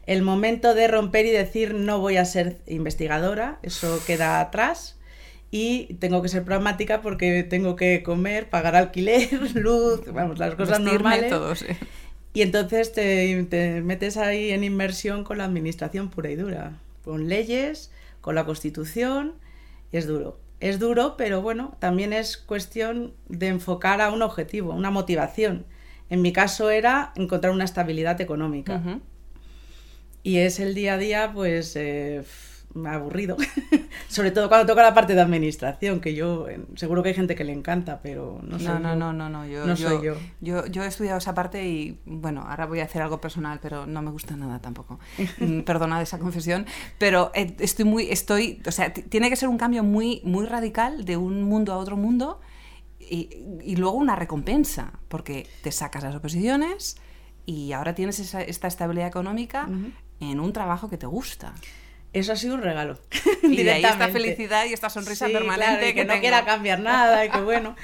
[0.06, 4.98] el momento de romper y decir no voy a ser investigadora, eso queda atrás.
[5.50, 10.78] Y tengo que ser pragmática porque tengo que comer, pagar alquiler, luz, vamos, las cosas
[10.78, 11.30] Vestirme, normales.
[11.30, 11.66] todo, sí.
[12.32, 16.72] Y entonces te, te metes ahí en inmersión con la administración pura y dura,
[17.04, 19.34] con leyes, con la constitución,
[19.92, 20.40] es duro.
[20.58, 25.66] Es duro, pero bueno, también es cuestión de enfocar a un objetivo, una motivación.
[26.14, 28.76] En mi caso era encontrar una estabilidad económica.
[28.76, 29.00] Ujú.
[30.22, 32.22] Y es el día a día, pues, eh,
[32.86, 33.36] aburrido.
[34.08, 37.34] Sobre todo cuando toca la parte de administración, que yo, eh, seguro que hay gente
[37.34, 40.06] que le encanta, pero no soy No, no, no, no, no, yo, No yo, soy
[40.06, 40.14] yo.
[40.40, 40.66] yo.
[40.66, 44.00] yo he estudiado esa parte y, bueno, ahora voy a hacer algo personal, pero no
[44.00, 45.00] me gusta nada tampoco.
[45.40, 46.64] Mm, Perdonad esa confesión,
[46.96, 51.04] pero eh, estoy muy, estoy, o sea, tiene que ser un cambio muy, muy radical
[51.04, 52.40] de un mundo a otro mundo
[53.10, 53.28] y,
[53.62, 56.96] y luego una recompensa, porque te sacas las oposiciones
[57.46, 59.68] y ahora tienes esa- esta estabilidad económica
[60.20, 61.54] en un trabajo que te gusta.
[62.12, 62.98] Eso ha sido un regalo.
[63.42, 66.44] Y de ahí esta felicidad y esta sonrisa Sí, permanente claro, y que, no quiera
[66.44, 67.74] cambiar nada y que bueno.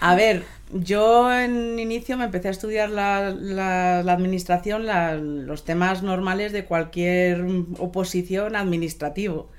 [0.00, 5.64] A ver, yo en inicio me empecé a estudiar la, la- la administración, la- los
[5.64, 7.44] temas normales de cualquier
[7.78, 9.50] oposición administrativo,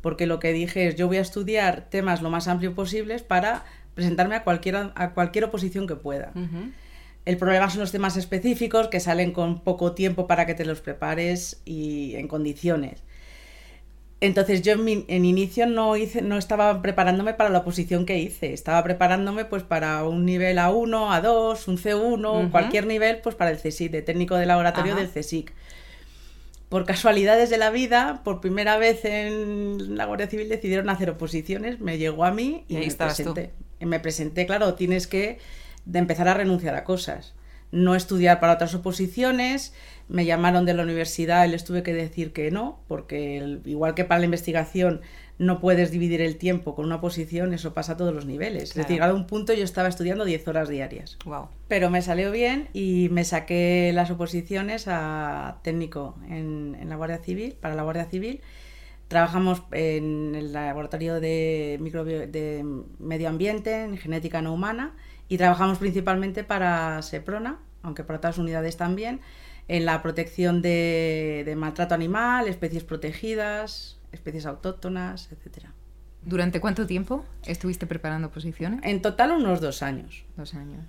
[0.00, 3.64] porque lo que dije es yo voy a estudiar temas lo más amplio posibles para
[3.96, 6.32] presentarme a cualquier, a cualquier oposición que pueda.
[7.24, 10.80] El problema son los temas específicos que salen con poco tiempo para que te los
[10.80, 13.02] prepares y en condiciones.
[14.20, 18.18] Entonces yo en, mi- en inicio no hice, no estaba preparándome para la oposición que
[18.18, 22.50] hice, estaba preparándome pues para un nivel A1, A2, un C1, Ujú.
[22.50, 25.02] cualquier nivel pues para el CSIC, de técnico de laboratorio Ajá.
[25.02, 25.52] del CSIC.
[26.68, 31.80] Por casualidades de la vida, por primera vez en la Guardia Civil decidieron hacer oposiciones,
[31.80, 32.96] me llegó a mí y, Y ahí me tú.
[32.98, 33.50] presenté.
[33.80, 35.38] Me presenté, claro, tienes que
[35.84, 37.34] de empezar a renunciar a cosas.
[37.70, 39.74] No estudiar para otras oposiciones,
[40.08, 43.94] me llamaron de la universidad y les tuve que decir que no, porque el- igual
[43.94, 45.02] que para la investigación
[45.38, 48.72] no puedes dividir el tiempo con una oposición, eso pasa a todos los niveles.
[48.72, 48.82] Claro.
[48.84, 51.18] Es decir, a un punto yo estaba estudiando 10 horas diarias.
[51.26, 51.48] Wow.
[51.68, 57.18] Pero me salió bien y me saqué las oposiciones a técnico en, en la Guardia
[57.18, 58.40] Civil, para la Guardia Civil.
[59.08, 62.64] Trabajamos en el laboratorio de, microbio- de
[62.98, 64.96] medio ambiente, en genética no humana,
[65.28, 69.20] y trabajamos principalmente para Seprona, aunque para otras unidades también,
[69.68, 75.72] en la protección de, de maltrato animal, especies protegidas, especies autóctonas, etcétera.
[76.22, 78.80] ¿Durante cuánto tiempo estuviste preparando posiciones?
[78.82, 80.24] En total unos dos años.
[80.36, 80.84] Dos años.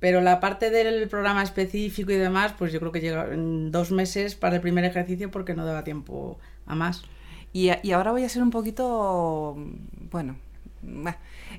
[0.00, 3.90] Pero la parte del programa específico y demás, pues yo creo que llega en dos
[3.90, 7.02] meses para el primer ejercicio porque no daba tiempo a más.
[7.52, 9.56] Y, y ahora voy a ser un poquito,
[10.10, 10.36] bueno.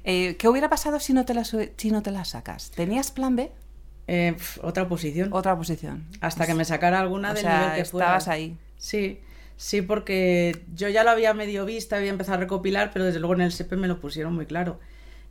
[0.04, 2.72] Eh, ¿qué hubiera pasado si no, te la, si no te la sacas?
[2.72, 3.52] ¿Tenías plan B?
[4.08, 5.30] Eh, otra posición.
[5.32, 6.06] Otra posición.
[6.20, 8.06] Hasta que me sacara alguna O del sea, nivel que fuera.
[8.08, 8.58] estabas ahí.
[8.78, 9.22] Sí,
[9.58, 13.36] sí, porque yo ya lo había medio visto, había empezado a recopilar, pero desde luego
[13.36, 14.80] en el SEPE me lo pusieron muy claro.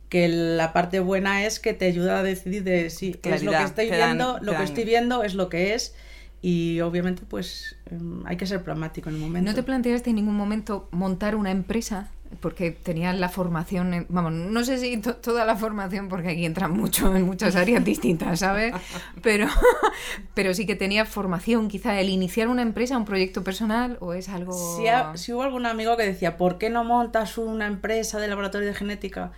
[0.09, 3.29] Que la parte buena es que te ayuda a decidir de si es lo que
[3.29, 5.95] Claridad, estoy dan- viendo, lo que estoy viendo es lo que es.
[6.41, 9.49] Y obviamente, pues em, hay que ser pragmático en el momento.
[9.49, 12.11] ¿No te planteaste en ningún momento montar una empresa?
[12.39, 16.45] Porque tenías la formación, en- vamos, no sé si to- toda la formación, porque aquí
[16.45, 18.73] entran mucho en muchas áreas distintas, ¿sabes?
[19.21, 19.47] Pero,
[20.33, 24.29] pero sí que tenías formación, quizá el iniciar una empresa, un proyecto personal, o es
[24.29, 24.53] algo...
[24.77, 28.27] Si, ha- si hubo algún amigo que decía, ¿por qué no montas una empresa de
[28.27, 29.31] laboratorio de genética?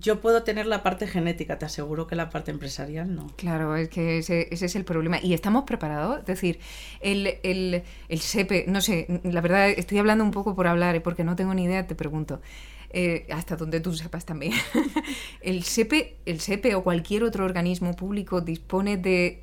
[0.00, 3.26] Yo puedo tener la parte genética, te aseguro que la parte empresarial no.
[3.36, 5.18] Claro, es que ese, ese es el problema.
[5.22, 6.20] ¿Y estamos preparados?
[6.20, 6.60] Es decir,
[7.02, 11.02] el, el, el SEPE, no sé, la verdad estoy hablando un poco por hablar, ¿eh?
[11.02, 12.40] porque no tengo ni idea, te pregunto.
[12.94, 14.54] Eh, hasta donde tú sepas también.
[15.42, 19.40] el, SEPE, el SEPE o cualquier otro organismo público dispone de,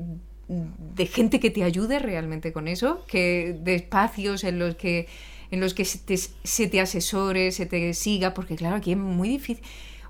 [0.48, 5.08] de gente que te ayude realmente con eso, que de espacios en los que
[5.52, 8.98] en los que se te, se te asesore, se te siga, porque claro, aquí es
[8.98, 9.64] muy difícil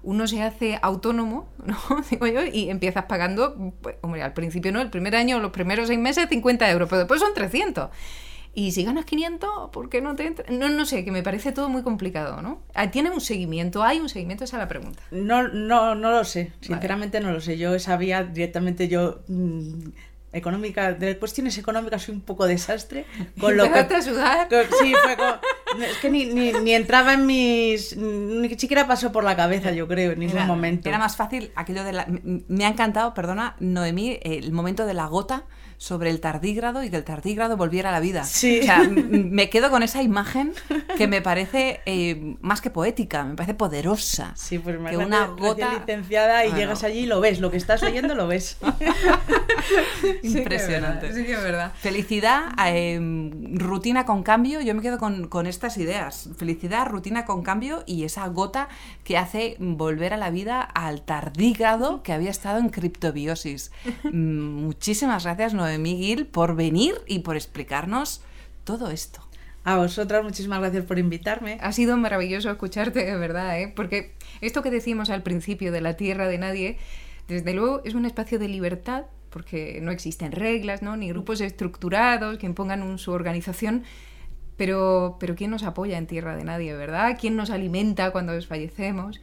[0.03, 1.77] uno se hace autónomo, ¿no?
[2.09, 5.87] Digo yo, y empiezas pagando, pues, hombre, al principio no, el primer año, los primeros
[5.87, 7.89] seis meses, 50 euros, pero después son 300.
[8.55, 10.43] Y si ganas 500, ¿por qué no te entra?
[10.49, 12.61] No, no sé, que me parece todo muy complicado, ¿no?
[12.73, 13.83] Ah, ¿Tiene un seguimiento?
[13.83, 14.43] ¿Hay un seguimiento?
[14.43, 15.03] Esa es la pregunta.
[15.11, 17.57] No, no, no lo sé, sinceramente no lo sé.
[17.59, 19.89] Yo sabía directamente, yo mm,
[20.33, 23.05] económica, de cuestiones económicas soy un poco desastre.
[23.39, 24.49] Con lo que, Empezaste a sudar.
[24.49, 25.39] con- sí, fue con-
[25.81, 29.87] es que ni, ni, ni entraba en mis, ni siquiera pasó por la cabeza, yo
[29.87, 30.89] creo, en ningún Era, momento.
[30.89, 32.07] era más fácil aquello de la...
[32.07, 35.43] Me ha encantado, perdona, Noemí, el momento de la gota
[35.79, 38.25] sobre el tardígrado y que el tardígrado volviera a la vida.
[38.25, 38.59] Sí.
[38.59, 40.53] O sea, me quedo con esa imagen
[40.97, 44.33] que me parece eh, más que poética, me parece poderosa.
[44.35, 45.73] Sí, pues que una gota...
[45.73, 46.59] licenciada y Bueno.
[46.61, 48.57] llegas allí y lo ves, lo que estás leyendo lo ves.
[50.23, 51.13] Impresionante.
[51.13, 51.71] Sí que es verdad.
[51.79, 52.99] Felicidad, eh,
[53.53, 54.61] rutina con cambio.
[54.61, 56.29] Yo me quedo con, con estas ideas.
[56.37, 58.67] Felicidad, rutina con cambio y esa gota
[59.03, 63.71] que hace volver a la vida al tardígrado que había estado en criptobiosis.
[64.11, 68.21] Mm, Muchísimas gracias, Noemí Gil, por venir y por explicarnos
[68.63, 69.21] todo esto.
[69.63, 71.57] A vosotras, muchísimas gracias por invitarme.
[71.61, 73.71] Ha sido maravilloso escucharte, de verdad, ¿eh?
[73.75, 76.77] porque esto que decimos al principio de la tierra de nadie,
[77.27, 80.97] desde luego es un espacio de libertad, porque no existen reglas, ¿no?
[80.97, 83.83] ni grupos estructurados que impongan un- su organización,
[84.57, 87.17] pero, pero ¿quién nos apoya en tierra de nadie, verdad?
[87.19, 89.21] ¿Quién nos alimenta cuando desfallecemos?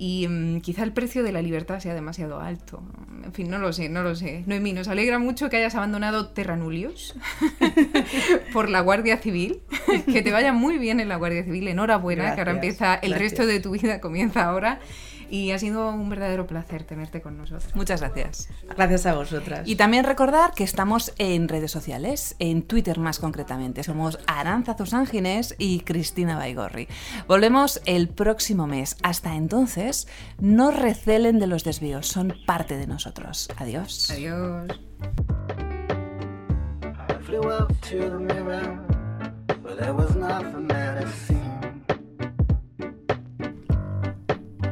[0.00, 2.80] Y mm, quizá el precio de la libertad sea demasiado alto.
[3.24, 4.44] En fin, no lo sé, no lo sé.
[4.46, 7.16] Noemí, nos alegra mucho que hayas abandonado Terranulios
[8.52, 9.60] por la Guardia Civil.
[10.06, 11.66] que te vaya muy bien en la Guardia Civil.
[11.68, 13.30] Enhorabuena, que ahora empieza, el gracias.
[13.32, 14.80] resto de tu vida comienza ahora.
[15.30, 17.74] Y ha sido un verdadero placer tenerte con nosotros.
[17.74, 18.48] Muchas gracias.
[18.76, 19.68] Gracias a vosotras.
[19.68, 23.82] Y también recordar que estamos en redes sociales, en Twitter más concretamente.
[23.82, 26.88] Somos Aranza Zusanginés y Cristina Baigorri.
[27.26, 28.96] Volvemos el próximo mes.
[29.02, 33.48] Hasta entonces, no recelen de los desvíos, son parte de nosotros.
[33.56, 34.10] Adiós.
[34.10, 34.68] Adiós.
[37.08, 38.80] I flew up to the mirror,
[39.62, 41.47] but there was nothing there to see.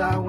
[0.00, 0.27] I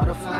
[0.00, 0.39] butterfly